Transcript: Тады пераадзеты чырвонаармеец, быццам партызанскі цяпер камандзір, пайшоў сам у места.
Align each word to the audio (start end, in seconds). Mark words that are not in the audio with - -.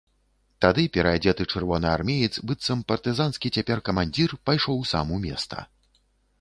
Тады 0.63 0.85
пераадзеты 0.95 1.45
чырвонаармеец, 1.53 2.31
быццам 2.51 2.79
партызанскі 2.93 3.53
цяпер 3.61 3.77
камандзір, 3.91 4.29
пайшоў 4.51 4.85
сам 4.97 5.05
у 5.19 5.25
места. 5.31 5.59